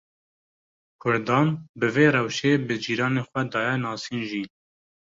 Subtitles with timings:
[1.01, 1.47] Kurdan
[1.79, 4.43] bi vê rewşê bi cîranên xwe daye nasîn jî.